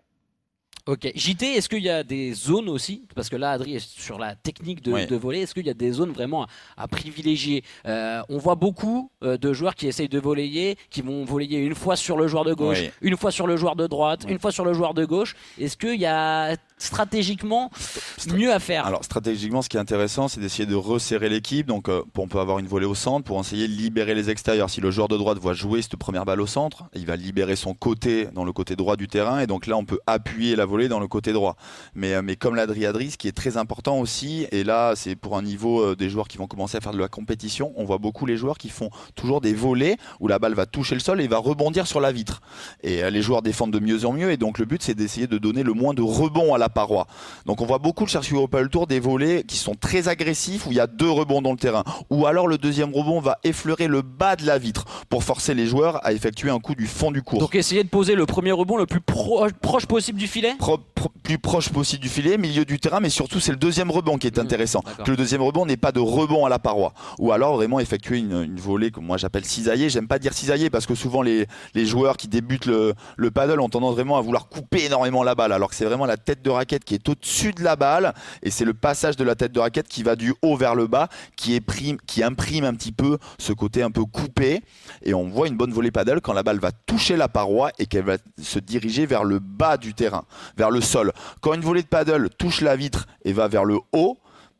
Ok. 0.87 1.11
JT, 1.15 1.43
est-ce 1.55 1.69
qu'il 1.69 1.83
y 1.83 1.89
a 1.89 2.03
des 2.03 2.33
zones 2.33 2.67
aussi 2.69 3.03
Parce 3.15 3.29
que 3.29 3.35
là, 3.35 3.51
Adri 3.51 3.75
est 3.75 3.79
sur 3.87 4.17
la 4.17 4.35
technique 4.35 4.81
de, 4.81 4.91
Ouais. 4.91 5.05
de 5.05 5.15
voler. 5.15 5.41
Est-ce 5.41 5.53
qu'il 5.53 5.65
y 5.67 5.69
a 5.69 5.73
des 5.75 5.91
zones 5.91 6.11
vraiment 6.11 6.43
à, 6.43 6.83
à 6.83 6.87
privilégier? 6.87 7.63
Euh, 7.85 8.21
On 8.29 8.37
voit 8.37 8.55
beaucoup 8.55 9.11
euh, 9.23 9.37
de 9.37 9.53
joueurs 9.53 9.75
qui 9.75 9.87
essayent 9.87 10.09
de 10.09 10.19
voler, 10.19 10.75
qui 10.89 11.01
vont 11.01 11.23
voler 11.23 11.45
une 11.47 11.75
fois 11.75 11.95
sur 11.95 12.17
le 12.17 12.27
joueur 12.27 12.45
de 12.45 12.53
gauche, 12.53 12.79
Ouais. 12.81 12.93
une 13.01 13.15
fois 13.17 13.31
sur 13.31 13.45
le 13.47 13.57
joueur 13.57 13.75
de 13.75 13.85
droite, 13.87 14.25
Ouais. 14.25 14.31
une 14.31 14.39
fois 14.39 14.51
sur 14.51 14.65
le 14.65 14.73
joueur 14.73 14.93
de 14.93 15.05
gauche. 15.05 15.35
Est-ce 15.59 15.77
qu'il 15.77 15.99
y 15.99 16.05
a 16.05 16.55
stratégiquement 16.81 17.71
mieux 18.33 18.51
à 18.51 18.59
faire 18.59 18.85
Alors 18.85 19.03
stratégiquement, 19.03 19.61
ce 19.61 19.69
qui 19.69 19.77
est 19.77 19.79
intéressant, 19.79 20.27
c'est 20.27 20.39
d'essayer 20.39 20.65
de 20.65 20.75
resserrer 20.75 21.29
l'équipe. 21.29 21.67
Donc 21.67 21.89
euh, 21.89 22.03
on 22.17 22.27
peut 22.27 22.39
avoir 22.39 22.59
une 22.59 22.67
volée 22.67 22.85
au 22.85 22.95
centre 22.95 23.25
pour 23.25 23.39
essayer 23.39 23.67
de 23.67 23.73
libérer 23.73 24.15
les 24.15 24.29
extérieurs. 24.29 24.69
Si 24.69 24.81
le 24.81 24.91
joueur 24.91 25.07
de 25.07 25.17
droite 25.17 25.37
voit 25.37 25.53
jouer 25.53 25.81
cette 25.81 25.95
première 25.95 26.25
balle 26.25 26.41
au 26.41 26.47
centre, 26.47 26.85
il 26.95 27.05
va 27.05 27.15
libérer 27.15 27.55
son 27.55 27.73
côté 27.73 28.27
dans 28.33 28.43
le 28.43 28.53
côté 28.53 28.75
droit 28.75 28.95
du 28.95 29.07
terrain. 29.07 29.39
Et 29.39 29.47
donc 29.47 29.67
là, 29.67 29.77
on 29.77 29.85
peut 29.85 29.99
appuyer 30.07 30.55
la 30.55 30.65
volée 30.65 30.87
dans 30.87 30.99
le 30.99 31.07
côté 31.07 31.33
droit. 31.33 31.55
Mais, 31.95 32.13
euh, 32.13 32.21
mais 32.21 32.35
comme 32.35 32.55
l'a 32.55 32.67
dit 32.67 32.85
Adri, 32.85 33.11
ce 33.11 33.17
qui 33.17 33.27
est 33.27 33.31
très 33.31 33.57
important 33.57 33.99
aussi, 33.99 34.47
et 34.51 34.63
là 34.63 34.93
c'est 34.95 35.15
pour 35.15 35.37
un 35.37 35.41
niveau 35.41 35.81
euh, 35.81 35.95
des 35.95 36.09
joueurs 36.09 36.27
qui 36.27 36.37
vont 36.37 36.47
commencer 36.47 36.77
à 36.77 36.81
faire 36.81 36.93
de 36.93 36.99
la 36.99 37.07
compétition, 37.07 37.73
on 37.75 37.85
voit 37.85 37.97
beaucoup 37.97 38.25
les 38.25 38.37
joueurs 38.37 38.57
qui 38.57 38.69
font 38.69 38.89
toujours 39.15 39.41
des 39.41 39.53
volées 39.53 39.97
où 40.19 40.27
la 40.27 40.39
balle 40.39 40.53
va 40.53 40.65
toucher 40.65 40.95
le 40.95 41.01
sol 41.01 41.21
et 41.21 41.27
va 41.27 41.37
rebondir 41.37 41.87
sur 41.87 41.99
la 42.01 42.11
vitre. 42.11 42.41
Et 42.83 43.03
euh, 43.03 43.09
les 43.09 43.21
joueurs 43.21 43.41
défendent 43.41 43.71
de 43.71 43.79
mieux 43.79 44.05
en 44.05 44.13
mieux. 44.13 44.31
Et 44.31 44.37
donc 44.37 44.57
le 44.57 44.65
but, 44.65 44.81
c'est 44.81 44.95
d'essayer 44.95 45.27
de 45.27 45.37
donner 45.37 45.63
le 45.63 45.73
moins 45.73 45.93
de 45.93 46.01
rebonds 46.01 46.53
à 46.53 46.57
la 46.57 46.69
paroi. 46.71 47.05
Donc 47.45 47.61
on 47.61 47.65
voit 47.65 47.77
beaucoup 47.79 48.05
le 48.05 48.09
Chelsea 48.09 48.35
Open 48.35 48.67
Tour 48.69 48.87
des 48.87 48.99
volets 48.99 49.43
qui 49.47 49.57
sont 49.57 49.75
très 49.75 50.07
agressifs 50.07 50.65
où 50.65 50.71
il 50.71 50.77
y 50.77 50.79
a 50.79 50.87
deux 50.87 51.09
rebonds 51.09 51.41
dans 51.41 51.51
le 51.51 51.57
terrain. 51.57 51.83
Ou 52.09 52.25
alors 52.25 52.47
le 52.47 52.57
deuxième 52.57 52.93
rebond 52.93 53.19
va 53.19 53.37
effleurer 53.43 53.87
le 53.87 54.01
bas 54.01 54.35
de 54.35 54.45
la 54.45 54.57
vitre 54.57 54.85
pour 55.09 55.23
forcer 55.23 55.53
les 55.53 55.67
joueurs 55.67 56.03
à 56.05 56.13
effectuer 56.13 56.49
un 56.49 56.59
coup 56.59 56.73
du 56.75 56.87
fond 56.87 57.11
du 57.11 57.21
court. 57.21 57.39
Donc 57.39 57.55
essayer 57.55 57.83
de 57.83 57.89
poser 57.89 58.15
le 58.15 58.25
premier 58.25 58.51
rebond 58.51 58.77
le 58.77 58.85
plus 58.85 59.01
pro- 59.01 59.45
proche 59.61 59.85
possible 59.85 60.17
du 60.17 60.27
filet? 60.27 60.55
Pro- 60.57 60.79
pro- 60.95 61.11
plus 61.23 61.37
proche 61.37 61.69
possible 61.69 62.01
du 62.01 62.09
filet, 62.09 62.37
milieu 62.37 62.65
du 62.65 62.79
terrain, 62.79 62.99
mais 62.99 63.09
surtout 63.09 63.39
c'est 63.39 63.51
le 63.51 63.57
deuxième 63.57 63.91
rebond 63.91 64.17
qui 64.17 64.27
est 64.27 64.37
Mmh, 64.37 64.41
intéressant. 64.41 64.81
Que 65.03 65.11
le 65.11 65.17
deuxième 65.17 65.41
rebond 65.41 65.65
n'est 65.65 65.77
pas 65.77 65.91
de 65.91 65.99
rebond 65.99 66.45
à 66.45 66.49
la 66.49 66.57
paroi. 66.57 66.93
Ou 67.19 67.31
alors 67.33 67.55
vraiment 67.55 67.79
effectuer 67.79 68.19
une, 68.19 68.41
une 68.43 68.59
volée 68.59 68.91
que 68.91 68.99
moi 69.01 69.17
j'appelle 69.17 69.43
cisaillée. 69.45 69.89
J'aime 69.89 70.07
pas 70.07 70.19
dire 70.19 70.33
cisaillée 70.33 70.69
parce 70.69 70.85
que 70.85 70.95
souvent 70.95 71.21
les, 71.21 71.47
les 71.73 71.85
joueurs 71.85 72.15
qui 72.17 72.27
débutent 72.29 72.65
le, 72.65 72.93
le 73.17 73.31
paddle 73.31 73.59
ont 73.59 73.67
tendance 73.69 73.95
vraiment 73.95 74.17
à 74.17 74.21
vouloir 74.21 74.47
couper 74.47 74.85
énormément 74.85 75.23
la 75.23 75.35
balle, 75.35 75.51
alors 75.51 75.69
que 75.69 75.75
c'est 75.75 75.85
vraiment 75.85 76.05
la 76.05 76.15
tête 76.17 76.41
de 76.41 76.49
raquette 76.49 76.60
qui 76.65 76.95
est 76.95 77.09
au-dessus 77.09 77.51
de 77.51 77.63
la 77.63 77.75
balle 77.75 78.13
et 78.43 78.49
c'est 78.49 78.65
le 78.65 78.73
passage 78.73 79.15
de 79.15 79.23
la 79.23 79.35
tête 79.35 79.51
de 79.51 79.59
raquette 79.59 79.87
qui 79.87 80.03
va 80.03 80.15
du 80.15 80.33
haut 80.41 80.55
vers 80.55 80.75
le 80.75 80.87
bas 80.87 81.09
qui, 81.35 81.59
qui 82.07 82.23
imprime 82.23 82.65
un 82.65 82.73
petit 82.73 82.91
peu 82.91 83.17
ce 83.37 83.53
côté 83.53 83.83
un 83.83 83.91
peu 83.91 84.05
coupé 84.05 84.61
et 85.03 85.13
on 85.13 85.27
voit 85.27 85.47
une 85.47 85.57
bonne 85.57 85.71
volée 85.71 85.91
paddle 85.91 86.21
quand 86.21 86.33
la 86.33 86.43
balle 86.43 86.59
va 86.59 86.71
toucher 86.71 87.15
la 87.15 87.27
paroi 87.27 87.71
et 87.79 87.85
qu'elle 87.85 88.05
va 88.05 88.17
se 88.41 88.59
diriger 88.59 89.05
vers 89.05 89.23
le 89.23 89.39
bas 89.39 89.77
du 89.77 89.93
terrain, 89.93 90.25
vers 90.57 90.71
le 90.71 90.81
sol. 90.81 91.11
Quand 91.41 91.53
une 91.53 91.61
volée 91.61 91.83
de 91.83 91.87
paddle 91.87 92.29
touche 92.37 92.61
la 92.61 92.75
vitre 92.75 93.07
et 93.25 93.33
va 93.33 93.47
vers 93.47 93.65
le 93.65 93.79
haut, 93.93 94.17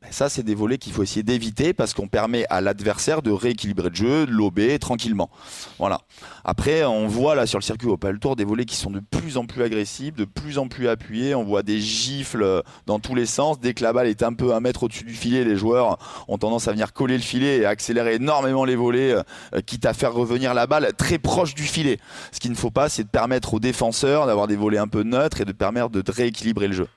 ça, 0.10 0.30
c'est 0.30 0.44
des 0.44 0.56
volets 0.56 0.78
qu'il 0.78 0.92
faut 0.94 1.04
essayer 1.04 1.24
d'éviter 1.24 1.74
parce 1.74 1.94
qu'on 1.94 2.08
permet 2.08 2.46
à 2.50 2.60
l'adversaire 2.60 3.22
de 3.22 3.32
rééquilibrer 3.32 3.90
le 3.90 3.96
jeu, 3.96 4.26
de 4.26 4.32
lober 4.32 4.80
tranquillement. 4.80 5.30
Voilà. 5.78 6.02
Après, 6.44 6.84
on 6.84 7.08
voit 7.08 7.36
là 7.36 7.46
sur 7.46 7.60
le 7.60 7.64
circuit 7.64 7.88
Opel 7.88 8.18
Tour 8.20 8.36
des 8.36 8.44
volets 8.44 8.66
qui 8.66 8.76
sont 8.76 8.90
de 8.90 9.00
plus 9.00 9.38
en 9.38 9.46
plus 9.46 9.62
agressifs, 9.62 10.16
de 10.16 10.26
plus 10.26 10.58
en 10.58 10.68
plus 10.68 10.88
appuyés. 10.88 11.36
On 11.36 11.44
voit 11.44 11.62
des 11.62 11.80
gifles 11.80 12.44
euh, 12.44 12.62
dans 12.88 13.00
tous 13.00 13.14
les 13.14 13.28
sens. 13.28 13.60
Dès 13.60 13.74
que 13.74 13.84
la 13.84 13.94
balle 13.94 14.08
est 14.08 14.24
un 14.24 14.34
peu 14.34 14.54
un 14.54 14.60
mètre 14.60 14.84
au-dessus 14.84 15.04
du 15.04 15.14
filet, 15.14 15.44
les 15.44 15.56
joueurs 15.56 15.98
ont 16.28 16.38
tendance 16.38 16.68
à 16.68 16.72
venir 16.72 16.94
coller 16.94 17.16
le 17.16 17.24
filet 17.24 17.60
et 17.60 17.66
accélérer 17.66 18.16
énormément 18.16 18.66
les 18.66 18.76
volets, 18.76 19.14
euh, 19.14 19.62
quitte 19.66 19.86
à 19.86 19.94
faire 19.94 20.14
revenir 20.14 20.54
la 20.54 20.66
balle 20.66 20.92
très 20.98 21.20
proche 21.20 21.54
du 21.54 21.64
filet. 21.64 22.00
Ce 22.32 22.40
qu'il 22.40 22.52
ne 22.52 22.58
faut 22.58 22.72
pas, 22.72 22.90
c'est 22.90 23.04
de 23.04 23.10
permettre 23.10 23.54
aux 23.54 23.60
défenseurs 23.60 24.26
d'avoir 24.26 24.48
des 24.48 24.56
volets 24.56 24.80
un 24.80 24.88
peu 24.88 25.04
neutres 25.04 25.42
et 25.42 25.46
de 25.46 25.52
permettre 25.52 25.90
de 25.90 26.04
rééquilibrer 26.12 26.68
le 26.68 26.74
jeu. 26.74 26.88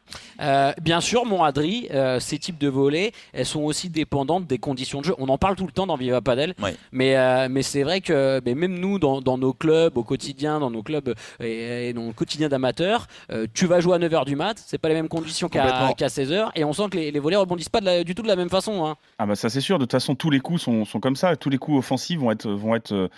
Euh, 0.40 0.72
bien 0.80 1.00
sûr, 1.00 1.24
mon 1.24 1.42
Adri, 1.42 1.88
euh, 1.92 2.20
ces 2.20 2.38
types 2.38 2.58
de 2.58 2.68
volets, 2.68 2.93
elles 3.32 3.46
sont 3.46 3.62
aussi 3.62 3.88
dépendantes 3.90 4.46
des 4.46 4.58
conditions 4.58 5.00
de 5.00 5.06
jeu. 5.06 5.14
On 5.18 5.28
en 5.28 5.38
parle 5.38 5.56
tout 5.56 5.66
le 5.66 5.72
temps 5.72 5.86
dans 5.86 5.96
Viva 5.96 6.20
Padel, 6.20 6.54
Oui. 6.62 6.70
mais, 6.92 7.16
euh, 7.16 7.48
mais 7.50 7.62
c'est 7.62 7.82
vrai 7.82 8.00
que 8.00 8.40
mais 8.44 8.54
même 8.54 8.78
nous, 8.78 8.98
dans, 8.98 9.20
dans 9.20 9.38
nos 9.38 9.52
clubs, 9.52 9.96
au 9.96 10.02
quotidien, 10.04 10.60
dans 10.60 10.70
nos 10.70 10.82
clubs 10.82 11.08
euh, 11.08 11.14
et, 11.40 11.88
et 11.88 11.92
dans 11.92 12.06
le 12.06 12.12
quotidien 12.12 12.48
d'amateurs, 12.48 13.06
euh, 13.30 13.46
tu 13.52 13.66
vas 13.66 13.80
jouer 13.80 13.94
à 13.96 13.98
9h 13.98 14.24
du 14.24 14.36
mat, 14.36 14.62
c'est 14.66 14.78
pas 14.78 14.88
les 14.88 14.94
mêmes 14.94 15.08
conditions 15.08 15.48
qu'à 15.48 15.62
Complètement. 15.62 15.92
qu'à 15.94 16.06
16h, 16.08 16.50
et 16.54 16.64
on 16.64 16.72
sent 16.72 16.84
que 16.90 16.96
les, 16.96 17.10
les 17.10 17.18
volets 17.20 17.36
rebondissent 17.36 17.68
pas 17.68 17.80
de 17.80 17.86
la- 17.86 18.04
du 18.04 18.14
tout 18.14 18.22
de 18.22 18.28
la 18.28 18.36
même 18.36 18.50
façon. 18.50 18.84
hein. 18.86 18.96
Ah 19.18 19.26
bah 19.26 19.34
ça 19.36 19.48
c'est 19.48 19.60
sûr, 19.60 19.78
de 19.78 19.84
toute 19.84 19.92
façon 19.92 20.14
tous 20.14 20.30
les 20.30 20.40
coups 20.40 20.62
sont, 20.62 20.84
sont 20.84 21.00
comme 21.00 21.16
ça, 21.16 21.36
tous 21.36 21.50
les 21.50 21.58
coups 21.58 21.78
offensifs 21.78 22.18
vont 22.18 22.30
être, 22.30 22.48
vont 22.50 22.74
être 22.74 23.08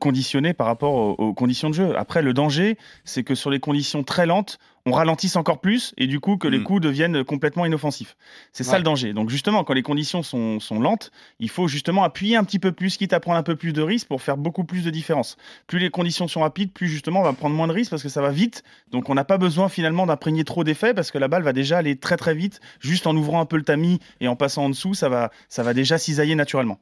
conditionnés 0.00 0.54
par 0.54 0.66
rapport 0.66 0.94
aux, 0.94 1.12
aux 1.12 1.34
conditions 1.34 1.70
de 1.70 1.74
jeu. 1.74 1.96
Après 1.96 2.22
le 2.22 2.32
danger, 2.32 2.76
c'est 3.04 3.22
que 3.22 3.34
sur 3.34 3.50
les 3.50 3.60
conditions 3.60 4.02
très 4.02 4.26
lentes, 4.26 4.58
on 4.86 4.92
ralentisse 4.92 5.36
encore 5.36 5.60
plus 5.60 5.94
et 5.96 6.06
du 6.06 6.20
coup 6.20 6.36
que 6.36 6.46
les 6.46 6.58
Mm. 6.58 6.64
coups 6.64 6.80
deviennent 6.82 7.24
complètement 7.24 7.64
inoffensifs. 7.64 8.16
C'est 8.52 8.64
ça 8.64 8.76
le 8.76 8.84
danger. 8.84 9.14
Donc 9.14 9.30
justement, 9.30 9.64
quand 9.64 9.72
les 9.72 9.82
conditions 9.82 10.22
sont, 10.22 10.60
sont 10.60 10.78
lentes, 10.78 11.10
il 11.38 11.48
faut 11.48 11.68
justement 11.68 12.04
appuyer 12.04 12.36
un 12.36 12.44
petit 12.44 12.58
peu 12.58 12.72
plus, 12.72 12.96
quitte 12.96 13.12
à 13.14 13.20
prendre 13.20 13.38
un 13.38 13.42
peu 13.42 13.56
plus 13.56 13.72
de 13.72 13.80
risques 13.80 14.08
pour 14.08 14.20
faire 14.20 14.36
beaucoup 14.36 14.64
plus 14.64 14.84
de 14.84 14.90
différence. 14.90 15.36
Plus 15.66 15.78
les 15.78 15.90
conditions 15.90 16.28
sont 16.28 16.40
rapides, 16.40 16.72
plus 16.72 16.88
justement 16.88 17.20
on 17.20 17.24
va 17.24 17.32
prendre 17.32 17.56
moins 17.56 17.66
de 17.66 17.72
risques 17.72 17.90
parce 17.90 18.02
que 18.02 18.08
ça 18.10 18.20
va 18.20 18.30
vite. 18.30 18.62
Donc 18.90 19.08
on 19.08 19.14
n'a 19.14 19.24
pas 19.24 19.38
besoin 19.38 19.68
finalement 19.70 20.04
d'imprégner 20.06 20.44
trop 20.44 20.64
d'effets 20.64 20.92
parce 20.92 21.10
que 21.10 21.18
la 21.18 21.28
balle 21.28 21.42
va 21.42 21.54
déjà 21.54 21.78
aller 21.78 21.96
très 21.96 22.16
très 22.16 22.34
vite. 22.34 22.60
Juste 22.80 23.06
en 23.06 23.16
ouvrant 23.16 23.40
un 23.40 23.46
peu 23.46 23.56
le 23.56 23.64
tamis 23.64 24.00
et 24.20 24.28
en 24.28 24.36
passant 24.36 24.64
en 24.64 24.68
dessous, 24.68 24.92
ça 24.92 25.08
va, 25.08 25.30
ça 25.48 25.62
va 25.62 25.72
déjà 25.72 25.96
cisailler 25.96 26.34
naturellement. 26.34 26.78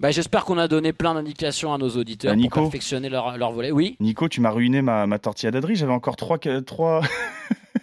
Bah, 0.00 0.10
J'espère 0.10 0.44
qu'on 0.44 0.58
a 0.58 0.68
donné 0.68 0.92
plein 0.92 1.14
d'indications 1.14 1.72
à 1.72 1.78
nos 1.78 1.90
auditeurs 1.90 2.32
Bah, 2.32 2.36
Nico. 2.36 2.60
pour 2.60 2.70
perfectionner 2.70 3.08
leur, 3.08 3.36
leur 3.38 3.52
volet. 3.52 3.70
Oui, 3.70 3.96
Nico, 4.00 4.28
tu 4.28 4.40
m'as 4.40 4.50
ruiné 4.50 4.82
ma, 4.82 5.06
ma 5.06 5.18
tortilla 5.18 5.50
d'adri. 5.50 5.76
J'avais 5.76 5.92
encore 5.92 6.16
trois, 6.16 6.38
trois... 6.66 7.02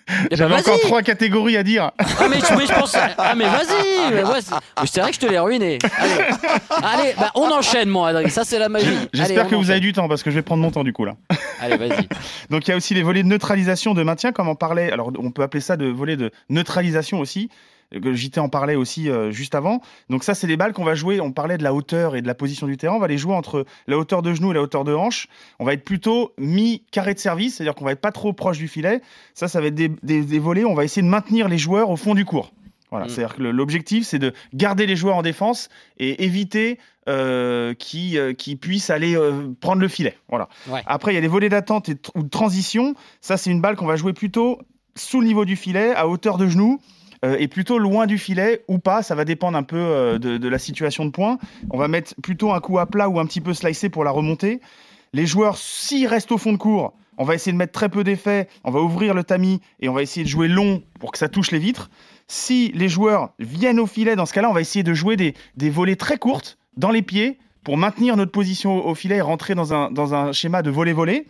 Eh 0.08 0.30
ben, 0.30 0.36
J'avais 0.38 0.56
encore 0.56 0.80
trois 0.82 1.02
catégories 1.02 1.56
à 1.58 1.64
dire. 1.64 1.92
Ah 2.00 2.28
mais, 2.30 2.38
mais 2.58 2.66
je 2.66 2.74
pense 2.74 2.96
ah 3.18 3.36
mais 3.36 3.46
vas-y 3.46 4.14
ouais, 4.24 4.40
c'est 4.86 5.00
vrai 5.02 5.10
que 5.12 5.16
je 5.16 5.20
te 5.22 5.26
l'ai 5.26 5.40
ruiné 5.40 5.78
allez, 5.98 6.14
allez 6.84 7.14
bah, 7.18 7.32
on 7.36 7.50
enchaîne 7.50 7.88
mon 7.88 8.04
Adrien 8.04 8.28
ça 8.28 8.44
c'est 8.44 8.60
la 8.60 8.68
magie 8.68 8.98
J'espère 9.14 9.48
que 9.48 9.56
vous 9.56 9.70
avez 9.72 9.80
du 9.80 9.94
temps 9.94 10.10
parce 10.10 10.24
que 10.24 10.30
je 10.30 10.36
vais 10.36 10.42
prendre 10.42 10.62
mon 10.64 10.72
temps 10.72 10.84
du 10.84 10.92
coup 10.92 11.06
là. 11.06 11.16
allez 11.62 11.78
vas-y 11.78 12.08
Donc 12.50 12.68
il 12.68 12.72
y 12.72 12.74
a 12.74 12.78
aussi 12.78 12.94
les 12.94 13.04
volets 13.04 13.24
de 13.24 13.28
neutralisation 13.28 13.94
de 13.94 14.04
maintien, 14.04 14.32
comme 14.32 14.50
on 14.50 14.56
parlait. 14.56 14.92
Alors 14.92 15.12
on 15.18 15.32
peut 15.32 15.44
appeler 15.44 15.62
ça 15.62 15.78
de 15.78 15.86
volets 15.86 16.18
de 16.18 16.32
neutralisation 16.50 17.20
aussi. 17.20 17.50
JT 17.92 18.40
en 18.40 18.50
parlait 18.50 18.76
aussi 18.76 19.10
euh, 19.10 19.32
juste 19.32 19.56
avant. 19.56 19.82
Donc 20.10 20.24
ça, 20.24 20.34
c'est 20.34 20.48
des 20.48 20.58
balles 20.58 20.74
qu'on 20.74 20.84
va 20.84 20.96
jouer. 20.96 21.20
On 21.20 21.32
parlait 21.32 21.58
de 21.58 21.64
la 21.64 21.74
hauteur 21.74 22.16
et 22.16 22.22
de 22.22 22.28
la 22.28 22.36
position 22.36 22.68
du 22.68 22.78
terrain. 22.78 22.96
On 22.96 23.00
va 23.00 23.08
les 23.08 23.18
jouer 23.18 23.34
entre 23.34 23.66
la 23.88 23.98
hauteur 23.98 24.22
de 24.22 24.34
genou 24.34 24.52
et 24.52 24.54
la 24.54 24.62
hauteur 24.62 24.84
de 24.84 24.94
hanche. 24.94 25.28
On 25.60 25.66
va 25.66 25.74
être 25.74 25.84
plutôt 25.84 26.34
mi-carré 26.38 27.14
de 27.14 27.20
service, 27.20 27.56
c'est-à-dire 27.56 27.76
qu'on 27.76 27.86
va 27.86 27.92
être 27.92 28.02
pas 28.02 28.12
trop 28.12 28.34
proche 28.34 28.58
du 28.58 28.68
filet. 28.68 29.02
Ça, 29.34 29.48
ça 29.48 29.60
va 29.62 29.68
être 29.68 29.76
des, 29.76 29.90
des, 30.04 30.22
des 30.24 30.40
volets. 30.40 30.66
On 30.66 30.74
va 30.74 30.84
essayer 30.84 31.02
de 31.02 31.08
maintenir 31.08 31.48
les 31.48 31.58
joueurs 31.58 31.90
au 31.90 31.98
fond 31.98 32.16
du 32.16 32.26
court. 32.26 32.52
Voilà, 32.92 33.06
Mm. 33.06 33.10
c'est-à-dire 33.10 33.36
que 33.36 33.44
l'objectif, 33.44 34.06
c'est 34.06 34.20
de 34.20 34.34
garder 34.54 34.86
les 34.86 34.98
joueurs 34.98 35.16
en 35.16 35.22
défense 35.22 35.70
et 35.98 36.26
éviter 36.26 36.78
euh, 37.08 37.74
qu'ils 37.74 38.18
euh, 38.18 38.34
puissent 38.60 38.90
aller 38.90 39.16
euh, 39.16 39.54
prendre 39.60 39.82
le 39.82 39.88
filet. 39.88 40.18
Voilà. 40.30 40.50
Ouais. 40.68 40.82
Après, 40.86 41.14
il 41.14 41.16
y 41.16 41.18
a 41.18 41.22
des 41.22 41.28
volets 41.30 41.50
d'attente 41.50 41.90
ou 42.16 42.24
de 42.24 42.30
transition. 42.30 42.94
Ça, 43.22 43.38
c'est 43.38 43.50
une 43.50 43.62
balle 43.62 43.76
qu'on 43.78 43.86
va 43.86 43.96
jouer 43.96 44.12
plutôt 44.14 44.60
sous 44.96 45.22
le 45.22 45.28
niveau 45.28 45.46
du 45.46 45.56
filet, 45.56 45.94
à 45.96 46.08
hauteur 46.10 46.38
de 46.38 46.48
genou. 46.48 46.80
Euh, 47.24 47.38
et 47.40 47.48
plutôt 47.48 47.78
loin 47.78 48.08
du 48.08 48.18
filet 48.18 48.64
ou 48.68 48.80
pas, 48.80 49.04
ça 49.04 49.16
va 49.16 49.26
dépendre 49.26 49.58
un 49.58 49.64
peu 49.64 49.78
euh, 49.78 50.18
de, 50.18 50.48
la 50.48 50.58
situation 50.58 51.06
de 51.06 51.12
point. 51.12 51.38
On 51.70 51.78
va 51.78 51.88
mettre 51.88 52.16
plutôt 52.22 52.52
un 52.52 52.60
coup 52.60 52.80
à 52.80 52.86
plat 52.86 53.10
ou 53.10 53.20
un 53.20 53.26
petit 53.26 53.42
peu 53.42 53.54
slicé 53.54 53.90
pour 53.90 54.04
la 54.04 54.12
remontée. 54.12 54.60
Les 55.14 55.26
joueurs, 55.26 55.58
s'ils 55.58 56.08
restent 56.08 56.32
au 56.32 56.38
fond 56.38 56.54
de 56.54 56.58
cours, 56.58 56.94
on 57.18 57.26
va 57.26 57.36
essayer 57.36 57.52
de 57.52 57.58
mettre 57.58 57.74
très 57.74 57.90
peu 57.90 58.04
d'effets, 58.04 58.48
on 58.64 58.72
va 58.72 58.80
ouvrir 58.80 59.14
le 59.14 59.24
tamis 59.24 59.62
et 59.80 59.90
on 59.90 59.94
va 59.94 60.02
essayer 60.02 60.24
de 60.24 60.30
jouer 60.30 60.48
long 60.48 60.82
pour 61.00 61.12
que 61.12 61.18
ça 61.18 61.30
touche 61.30 61.52
les 61.52 61.60
vitres. 61.60 61.92
Si 62.28 62.72
les 62.74 62.90
joueurs 62.90 63.34
viennent 63.38 63.80
au 63.80 63.86
filet, 63.86 64.16
dans 64.16 64.26
ce 64.26 64.34
cas-là, 64.34 64.50
on 64.50 64.54
va 64.54 64.62
essayer 64.62 64.84
de 64.84 64.94
jouer 64.94 65.18
des, 65.18 65.36
des 65.58 65.70
volées 65.70 65.98
très 65.98 66.18
courtes 66.18 66.58
dans 66.78 66.92
les 66.92 67.02
pieds 67.02 67.38
pour 67.64 67.78
maintenir 67.78 68.18
notre 68.18 68.32
position 68.32 68.86
au, 68.86 68.96
filet 68.96 69.18
et 69.18 69.22
rentrer 69.22 69.56
dans 69.56 69.74
un, 69.74 70.32
schéma 70.32 70.62
de 70.62 70.72
volet-volet. 70.72 71.26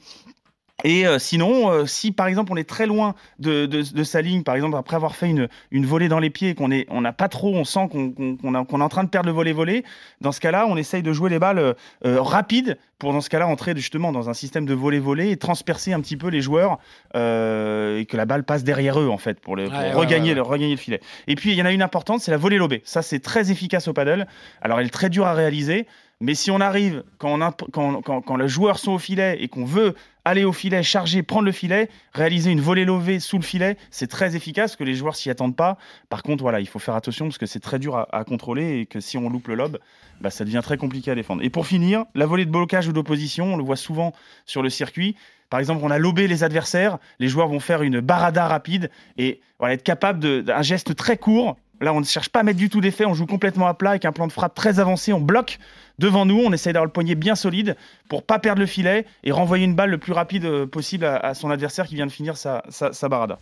Et 0.84 1.06
euh, 1.06 1.20
sinon, 1.20 1.70
euh, 1.72 1.86
si 1.86 2.12
par 2.12 2.28
exemple 2.28 2.52
on 2.52 2.58
est 2.58 2.68
très 2.68 2.88
loin 2.88 3.16
de, 3.40 3.66
de, 3.66 3.84
de 3.84 4.04
sa 4.04 4.22
ligne, 4.22 4.44
par 4.44 4.56
exemple 4.56 4.78
après 4.78 4.96
avoir 4.96 5.16
fait 5.16 5.30
une, 5.30 5.48
une 5.72 5.86
volée 5.86 6.08
dans 6.08 6.20
les 6.20 6.30
pieds 6.30 6.50
et 6.50 6.56
qu'on 6.56 6.72
est, 6.72 6.86
on 6.90 7.02
n'a 7.02 7.14
pas 7.14 7.28
trop, 7.28 7.54
on 7.54 7.64
sent 7.64 7.88
qu'on 7.92 8.54
a- 8.56 8.66
qu'on 8.66 8.80
est 8.82 8.84
en 8.84 8.90
train 8.90 9.04
de 9.04 9.10
perdre 9.10 9.28
le 9.28 9.34
volet-volet, 9.34 9.84
dans 10.22 10.32
ce 10.32 10.40
cas-là, 10.40 10.66
on 10.68 10.78
essaye 10.78 11.04
de 11.04 11.14
jouer 11.14 11.30
les 11.30 11.40
balles 11.40 11.60
euh, 11.60 11.74
euh, 12.06 12.22
rapides 12.22 12.78
pour 13.00 13.14
dans 13.14 13.22
ce 13.22 13.30
cas-là 13.30 13.48
entrer 13.48 13.74
justement 13.76 14.12
dans 14.12 14.30
un 14.30 14.34
système 14.34 14.66
de 14.66 14.74
volet-volet 14.74 15.32
et 15.32 15.38
transpercer 15.38 15.94
un 15.94 16.02
petit 16.02 16.18
peu 16.18 16.28
les 16.30 16.42
joueurs 16.42 16.78
euh, 17.16 18.00
et 18.00 18.06
que 18.06 18.18
la 18.18 18.26
balle 18.26 18.44
passe 18.44 18.64
derrière 18.64 19.00
eux 19.00 19.10
en 19.10 19.18
fait 19.18 19.40
pour, 19.40 19.56
le, 19.56 19.66
pour 19.66 19.74
ouais, 19.74 19.92
regagner, 19.94 20.24
ouais, 20.24 20.30
ouais. 20.30 20.36
Le, 20.36 20.42
regagner 20.42 20.72
le 20.72 20.78
filet. 20.78 21.00
Et 21.28 21.36
puis 21.36 21.52
il 21.52 21.58
y 21.58 21.62
en 21.62 21.66
a 21.66 21.72
une 21.72 21.82
importante, 21.82 22.22
c'est 22.22 22.32
la 22.32 22.38
volée 22.38 22.58
lobée. 22.58 22.82
Ça 22.86 23.02
c'est 23.02 23.20
très 23.20 23.52
efficace 23.52 23.88
au 23.88 23.94
paddle. 23.94 24.28
Alors 24.62 24.80
elle 24.80 24.88
est 24.88 24.90
très 24.90 25.10
dure 25.10 25.26
à 25.28 25.34
réaliser. 25.34 25.88
Mais 26.22 26.36
si 26.36 26.52
on 26.52 26.62
arrive, 26.62 27.04
quand, 27.18 28.36
les 28.38 28.48
joueurs 28.48 28.78
sont 28.78 28.92
au 28.92 29.00
filet 29.00 29.38
et 29.42 29.48
qu'on 29.48 29.66
veut 29.66 29.96
aller 30.24 30.44
au 30.44 30.54
filet, 30.54 30.84
charger, 30.84 31.24
prendre 31.24 31.46
le 31.46 31.52
filet, 31.52 31.90
réaliser 32.14 32.52
une 32.52 32.62
volée 32.62 32.86
levée 32.86 33.20
sous 33.20 33.38
le 33.38 33.44
filet, 33.44 33.76
c'est 33.90 34.06
très 34.06 34.36
efficace 34.36 34.76
que 34.76 34.84
les 34.84 34.94
joueurs 34.94 35.16
s'y 35.16 35.32
attendent 35.32 35.56
pas. 35.56 35.80
Par 36.10 36.22
contre, 36.22 36.44
voilà, 36.44 36.60
il 36.60 36.68
faut 36.68 36.78
faire 36.78 36.94
attention 36.94 37.26
parce 37.26 37.40
que 37.40 37.48
c'est 37.48 37.60
très 37.60 37.80
dur 37.80 38.06
à, 38.12 38.24
contrôler 38.24 38.82
et 38.82 38.86
que 38.86 39.00
si 39.00 39.18
on 39.18 39.32
loupe 39.32 39.48
le 39.48 39.56
lob, 39.56 39.80
bah, 40.22 40.30
ça 40.30 40.46
devient 40.46 40.62
très 40.64 40.78
compliqué 40.78 41.10
à 41.10 41.16
défendre. 41.16 41.42
Et 41.44 41.50
pour 41.50 41.66
finir, 41.66 42.06
la 42.14 42.28
volée 42.28 42.46
de 42.46 42.52
blocage 42.52 42.88
ou 42.88 42.94
d'opposition, 42.94 43.56
on 43.56 43.58
le 43.58 43.64
voit 43.64 43.76
souvent 43.76 44.14
sur 44.46 44.62
le 44.62 44.70
circuit. 44.70 45.16
Par 45.50 45.60
exemple, 45.60 45.82
on 45.84 45.90
a 45.90 45.98
lobé 45.98 46.28
les 46.28 46.44
adversaires, 46.44 47.00
les 47.20 47.30
joueurs 47.30 47.48
vont 47.48 47.60
faire 47.60 47.82
une 47.82 48.00
barada 48.00 48.48
rapide 48.48 48.92
et 49.18 49.42
être 49.60 49.84
capable 49.84 50.44
d'un 50.44 50.62
geste 50.62 50.96
très 50.96 51.18
court. 51.18 51.58
Là, 51.82 51.94
on 51.94 52.00
ne 52.00 52.06
cherche 52.06 52.30
pas 52.30 52.42
à 52.42 52.44
mettre 52.44 52.60
du 52.60 52.70
tout 52.70 52.80
d'effet, 52.80 53.06
on 53.06 53.16
joue 53.16 53.26
complètement 53.26 53.66
à 53.66 53.74
plat 53.74 53.90
avec 53.90 54.06
un 54.06 54.12
plan 54.12 54.28
de 54.28 54.32
frappe 54.32 54.54
très 54.54 54.80
avancé, 54.80 55.14
on 55.14 55.20
bloque 55.20 55.58
devant 55.98 56.26
nous, 56.28 56.40
on 56.40 56.54
essaye 56.54 56.74
d'avoir 56.74 56.86
le 56.86 56.92
poignet 56.92 57.16
bien 57.16 57.36
solide 57.36 57.76
pour 58.08 58.24
pas 58.24 58.38
perdre 58.38 58.60
le 58.60 58.68
filet 58.68 59.06
et 59.24 59.32
renvoyer 59.32 59.66
une 59.66 59.76
balle 59.76 59.90
le 59.90 59.98
plus 59.98 60.14
rapide 60.14 60.46
euh, 60.46 60.68
possible 60.68 61.06
à, 61.06 61.34
son 61.34 61.50
adversaire 61.50 61.88
qui 61.88 61.96
vient 61.96 62.06
de 62.06 62.12
finir 62.12 62.38
sa 62.38 62.62
barada. 63.10 63.40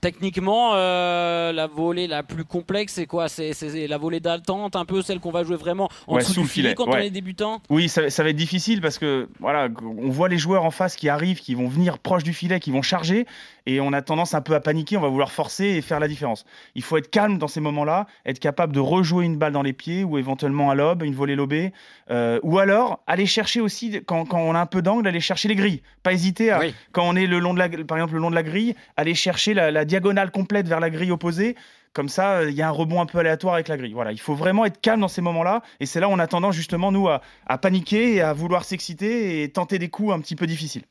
Techniquement, 0.00 0.72
euh, 0.74 1.52
la 1.52 1.66
volée 1.66 2.06
la 2.06 2.22
plus 2.22 2.44
complexe, 2.44 2.94
c'est 2.94 3.06
quoi? 3.06 3.28
C'est 3.28 3.52
la 3.86 3.98
volée 3.98 4.20
d'attente, 4.20 4.76
un 4.76 4.84
peu 4.84 5.02
celle 5.02 5.20
qu'on 5.20 5.30
va 5.30 5.44
jouer 5.44 5.56
vraiment 5.56 5.88
en 6.06 6.14
Ouais, 6.14 6.20
dessous 6.20 6.32
sous 6.32 6.40
du 6.40 6.46
le 6.46 6.50
filet 6.50 6.68
filet, 6.70 6.74
quand 6.74 6.88
on 6.88 6.96
est 6.96 7.10
débutant? 7.10 7.60
Oui, 7.68 7.88
ça, 7.88 8.08
ça 8.08 8.22
va 8.22 8.30
être 8.30 8.36
difficile 8.36 8.80
parce 8.80 8.98
que 8.98 9.28
voilà, 9.40 9.68
on 9.82 10.08
voit 10.08 10.28
les 10.28 10.38
joueurs 10.38 10.64
en 10.64 10.70
face 10.70 10.96
qui 10.96 11.08
arrivent, 11.08 11.40
qui 11.40 11.54
vont 11.54 11.68
venir 11.68 11.98
proche 11.98 12.22
du 12.22 12.32
filet, 12.32 12.60
qui 12.60 12.70
vont 12.70 12.82
charger, 12.82 13.26
et 13.66 13.80
on 13.80 13.92
a 13.92 14.00
tendance 14.00 14.32
un 14.34 14.40
peu 14.40 14.54
à 14.54 14.60
paniquer, 14.60 14.96
on 14.96 15.00
va 15.02 15.08
vouloir 15.08 15.32
forcer 15.32 15.64
et 15.66 15.82
faire 15.82 16.00
la 16.00 16.08
différence. 16.08 16.44
Il 16.74 16.82
faut 16.82 16.96
être 16.96 17.10
calme 17.10 17.36
dans 17.38 17.48
ces 17.48 17.60
moments-là, 17.60 18.06
être 18.24 18.38
capable 18.38 18.72
de 18.72 18.80
rejouer 18.80 19.24
une 19.26 19.36
balle 19.36 19.52
dans 19.52 19.62
les 19.62 19.74
pieds 19.74 20.02
ou 20.02 20.16
éventuellement 20.18 20.70
un 20.70 20.74
lob, 20.74 21.02
une 21.02 21.14
volée 21.14 21.36
lobée, 21.36 21.72
euh, 22.10 22.40
ou 22.42 22.58
alors 22.58 23.00
aller 23.06 23.26
chercher 23.26 23.60
aussi 23.60 24.00
quand, 24.06 24.24
quand 24.24 24.40
on 24.40 24.54
a 24.54 24.60
un 24.60 24.66
peu 24.66 24.80
d'angle, 24.82 25.06
aller 25.06 25.20
chercher 25.20 25.48
les 25.48 25.54
grilles. 25.56 25.82
Pas 26.02 26.12
hésiter 26.14 26.50
à 26.50 26.58
Oui. 26.60 26.74
quand 26.92 27.06
on 27.06 27.16
est 27.16 27.26
le 27.26 27.38
long 27.38 27.52
de 27.54 27.58
la, 27.58 27.68
par 27.68 27.98
exemple 27.98 28.14
le 28.14 28.20
long 28.20 28.30
de 28.30 28.34
la 28.34 28.42
grille, 28.42 28.74
aller 28.96 29.14
chercher 29.14 29.52
la, 29.54 29.70
la 29.70 29.84
diagonale 29.90 30.30
complète 30.30 30.66
vers 30.66 30.80
la 30.80 30.88
grille 30.88 31.10
opposée. 31.10 31.56
Comme 31.92 32.08
ça, 32.08 32.38
euh, 32.38 32.50
il 32.50 32.56
y 32.56 32.62
a 32.62 32.68
un 32.68 32.70
rebond 32.72 33.00
un 33.00 33.06
peu 33.06 33.18
aléatoire 33.18 33.54
avec 33.54 33.68
la 33.68 33.76
grille. 33.76 33.92
Voilà, 33.92 34.12
il 34.12 34.20
faut 34.20 34.34
vraiment 34.34 34.64
être 34.64 34.80
calme 34.80 35.00
dans 35.00 35.08
ces 35.08 35.20
moments-là. 35.20 35.62
Et 35.80 35.86
c'est 35.86 36.00
là 36.00 36.08
où 36.08 36.12
on 36.12 36.18
a 36.18 36.26
tendance 36.26 36.54
justement, 36.54 36.92
nous, 36.92 37.08
à, 37.08 37.20
paniquer 37.58 38.14
et 38.14 38.20
à 38.20 38.32
vouloir 38.32 38.64
s'exciter 38.64 39.42
et 39.42 39.50
tenter 39.50 39.78
des 39.78 39.90
coups 39.90 40.12
un 40.12 40.20
petit 40.20 40.36
peu 40.36 40.46
difficiles. 40.46 40.84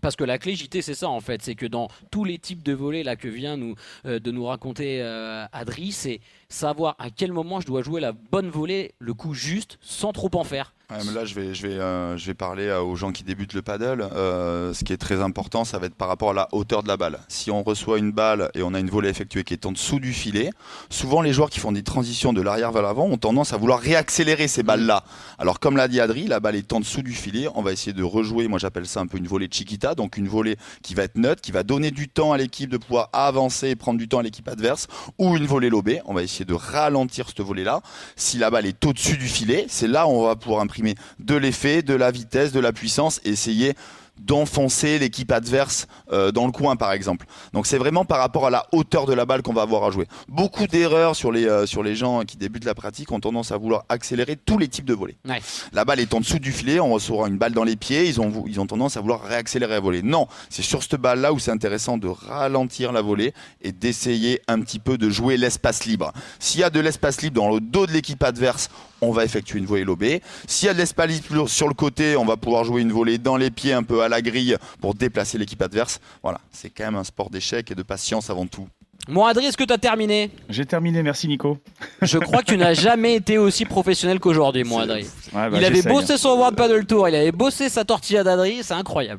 Parce 0.00 0.14
que 0.14 0.24
la 0.24 0.38
clé 0.38 0.54
JT, 0.54 0.82
c'est 0.82 0.94
ça 0.94 1.08
en 1.08 1.20
fait, 1.20 1.42
c'est 1.42 1.56
que 1.56 1.66
dans 1.66 1.88
tous 2.12 2.24
les 2.24 2.38
types 2.38 2.62
de 2.62 2.72
volets 2.72 3.02
là 3.02 3.16
que 3.16 3.26
vient 3.26 3.56
nous, 3.56 3.74
euh, 4.06 4.20
de 4.20 4.30
nous 4.30 4.44
raconter 4.44 5.02
euh, 5.02 5.44
Adri, 5.52 5.90
c'est 5.90 6.20
savoir 6.48 6.96
à 6.98 7.10
quel 7.10 7.32
moment 7.32 7.60
je 7.60 7.66
dois 7.66 7.82
jouer 7.82 8.00
la 8.00 8.12
bonne 8.12 8.48
volée, 8.48 8.94
le 8.98 9.14
coup 9.14 9.34
juste, 9.34 9.78
sans 9.82 10.12
trop 10.12 10.30
en 10.34 10.44
faire. 10.44 10.72
Là, 10.90 11.26
je 11.26 11.34
vais, 11.34 11.52
je, 11.52 11.66
vais, 11.66 11.74
euh, 11.74 12.16
je 12.16 12.26
vais 12.26 12.32
parler 12.32 12.72
aux 12.72 12.96
gens 12.96 13.12
qui 13.12 13.22
débutent 13.22 13.52
le 13.52 13.60
paddle. 13.60 14.00
Euh, 14.00 14.72
ce 14.72 14.84
qui 14.84 14.94
est 14.94 14.96
très 14.96 15.20
important, 15.20 15.66
ça 15.66 15.78
va 15.78 15.84
être 15.84 15.94
par 15.94 16.08
rapport 16.08 16.30
à 16.30 16.32
la 16.32 16.48
hauteur 16.52 16.82
de 16.82 16.88
la 16.88 16.96
balle. 16.96 17.18
Si 17.28 17.50
on 17.50 17.62
reçoit 17.62 17.98
une 17.98 18.10
balle 18.10 18.50
et 18.54 18.62
on 18.62 18.72
a 18.72 18.80
une 18.80 18.88
volée 18.88 19.10
effectuée 19.10 19.44
qui 19.44 19.52
est 19.52 19.66
en 19.66 19.72
dessous 19.72 20.00
du 20.00 20.14
filet, 20.14 20.48
souvent 20.88 21.20
les 21.20 21.34
joueurs 21.34 21.50
qui 21.50 21.60
font 21.60 21.72
des 21.72 21.82
transitions 21.82 22.32
de 22.32 22.40
l'arrière 22.40 22.72
vers 22.72 22.80
l'avant 22.80 23.04
ont 23.04 23.18
tendance 23.18 23.52
à 23.52 23.58
vouloir 23.58 23.80
réaccélérer 23.80 24.48
ces 24.48 24.62
balles-là. 24.62 25.04
Alors, 25.38 25.60
comme 25.60 25.76
l'a 25.76 25.88
dit 25.88 26.00
Adri, 26.00 26.26
la 26.26 26.40
balle 26.40 26.56
est 26.56 26.72
en 26.72 26.80
dessous 26.80 27.02
du 27.02 27.12
filet. 27.12 27.48
On 27.54 27.60
va 27.60 27.72
essayer 27.72 27.92
de 27.92 28.02
rejouer, 28.02 28.48
moi 28.48 28.58
j'appelle 28.58 28.86
ça 28.86 29.00
un 29.00 29.06
peu 29.06 29.18
une 29.18 29.28
volée 29.28 29.50
chiquita, 29.50 29.94
donc 29.94 30.16
une 30.16 30.28
volée 30.28 30.56
qui 30.82 30.94
va 30.94 31.02
être 31.02 31.18
neutre, 31.18 31.42
qui 31.42 31.52
va 31.52 31.64
donner 31.64 31.90
du 31.90 32.08
temps 32.08 32.32
à 32.32 32.38
l'équipe 32.38 32.70
de 32.70 32.78
pouvoir 32.78 33.10
avancer 33.12 33.68
et 33.68 33.76
prendre 33.76 33.98
du 33.98 34.08
temps 34.08 34.20
à 34.20 34.22
l'équipe 34.22 34.48
adverse, 34.48 34.86
ou 35.18 35.36
une 35.36 35.44
volée 35.44 35.68
lobée. 35.68 36.00
On 36.06 36.14
va 36.14 36.22
essayer 36.22 36.37
de 36.44 36.54
ralentir 36.54 37.28
cette 37.28 37.40
volée-là. 37.40 37.80
Si 38.16 38.38
la 38.38 38.50
balle 38.50 38.66
est 38.66 38.84
au-dessus 38.84 39.16
du 39.16 39.28
filet, 39.28 39.66
c'est 39.68 39.88
là 39.88 40.06
où 40.06 40.10
on 40.10 40.22
va 40.24 40.36
pouvoir 40.36 40.60
imprimer 40.60 40.94
de 41.18 41.34
l'effet, 41.34 41.82
de 41.82 41.94
la 41.94 42.10
vitesse, 42.10 42.52
de 42.52 42.60
la 42.60 42.72
puissance, 42.72 43.20
et 43.24 43.30
essayer 43.30 43.74
d'enfoncer 44.20 44.98
l'équipe 44.98 45.30
adverse 45.32 45.86
euh, 46.12 46.32
dans 46.32 46.46
le 46.46 46.52
coin 46.52 46.76
par 46.76 46.92
exemple. 46.92 47.26
Donc 47.52 47.66
c'est 47.66 47.78
vraiment 47.78 48.04
par 48.04 48.18
rapport 48.18 48.46
à 48.46 48.50
la 48.50 48.66
hauteur 48.72 49.06
de 49.06 49.14
la 49.14 49.26
balle 49.26 49.42
qu'on 49.42 49.52
va 49.52 49.62
avoir 49.62 49.84
à 49.84 49.90
jouer. 49.90 50.06
Beaucoup 50.28 50.66
d'erreurs 50.66 51.16
sur 51.16 51.32
les, 51.32 51.46
euh, 51.46 51.66
sur 51.66 51.82
les 51.82 51.94
gens 51.94 52.22
qui 52.22 52.36
débutent 52.36 52.64
la 52.64 52.74
pratique 52.74 53.12
ont 53.12 53.20
tendance 53.20 53.52
à 53.52 53.56
vouloir 53.56 53.84
accélérer 53.88 54.36
tous 54.36 54.58
les 54.58 54.68
types 54.68 54.84
de 54.84 54.94
volets. 54.94 55.16
Ouais. 55.28 55.40
La 55.72 55.84
balle 55.84 56.00
est 56.00 56.12
en 56.14 56.20
dessous 56.20 56.38
du 56.38 56.52
filet, 56.52 56.80
on 56.80 56.92
recevra 56.92 57.28
une 57.28 57.38
balle 57.38 57.52
dans 57.52 57.64
les 57.64 57.76
pieds, 57.76 58.06
ils 58.06 58.20
ont, 58.20 58.44
ils 58.46 58.60
ont 58.60 58.66
tendance 58.66 58.96
à 58.96 59.00
vouloir 59.00 59.22
réaccélérer 59.22 59.74
la 59.74 59.80
volée. 59.80 60.02
Non, 60.02 60.26
c'est 60.50 60.62
sur 60.62 60.82
cette 60.82 60.96
balle 60.96 61.20
là 61.20 61.32
où 61.32 61.38
c'est 61.38 61.50
intéressant 61.50 61.98
de 61.98 62.08
ralentir 62.08 62.92
la 62.92 63.02
volée 63.02 63.34
et 63.62 63.72
d'essayer 63.72 64.40
un 64.48 64.60
petit 64.60 64.78
peu 64.78 64.98
de 64.98 65.10
jouer 65.10 65.36
l'espace 65.36 65.84
libre. 65.84 66.12
S'il 66.38 66.60
y 66.60 66.64
a 66.64 66.70
de 66.70 66.80
l'espace 66.80 67.22
libre 67.22 67.36
dans 67.40 67.50
le 67.50 67.60
dos 67.60 67.86
de 67.86 67.92
l'équipe 67.92 68.22
adverse, 68.22 68.68
on 69.00 69.12
va 69.12 69.24
effectuer 69.24 69.58
une 69.58 69.66
volée 69.66 69.84
lobée. 69.84 70.22
S'il 70.46 70.66
y 70.66 70.70
a 70.70 70.74
de 70.74 70.78
l'espace 70.78 71.08
libre 71.08 71.48
sur 71.48 71.68
le 71.68 71.74
côté, 71.74 72.16
on 72.16 72.24
va 72.24 72.36
pouvoir 72.36 72.64
jouer 72.64 72.82
une 72.82 72.92
volée 72.92 73.18
dans 73.18 73.36
les 73.36 73.50
pieds 73.50 73.72
un 73.72 73.82
peu 73.82 74.02
à 74.02 74.07
la 74.08 74.22
grille 74.22 74.56
pour 74.80 74.94
déplacer 74.94 75.38
l'équipe 75.38 75.60
adverse. 75.62 76.00
Voilà, 76.22 76.40
c'est 76.52 76.70
quand 76.70 76.84
même 76.84 76.96
un 76.96 77.04
sport 77.04 77.30
d'échec 77.30 77.70
et 77.70 77.74
de 77.74 77.82
patience 77.82 78.30
avant 78.30 78.46
tout. 78.46 78.68
Bon 79.08 79.24
Adri, 79.24 79.46
est-ce 79.46 79.56
que 79.56 79.64
tu 79.64 79.72
as 79.72 79.78
terminé 79.78 80.30
J'ai 80.50 80.66
terminé, 80.66 81.02
merci 81.02 81.28
Nico. 81.28 81.56
Je 82.02 82.18
crois 82.18 82.40
que 82.40 82.46
tu 82.46 82.58
n'as 82.58 82.74
jamais 82.74 83.14
été 83.14 83.38
aussi 83.38 83.64
professionnel 83.64 84.20
qu'aujourd'hui, 84.20 84.64
mon 84.64 84.80
Adri. 84.80 85.04
Ouais, 85.32 85.48
bah, 85.48 85.50
il 85.54 85.64
avait 85.64 85.82
bossé 85.82 86.18
son 86.18 86.30
World 86.36 86.56
Paddle 86.56 86.84
Tour, 86.84 87.08
il 87.08 87.14
avait 87.14 87.32
bossé 87.32 87.70
sa 87.70 87.84
tortilla 87.86 88.22
d'Adri, 88.22 88.58
c'est 88.62 88.74
incroyable. 88.74 89.16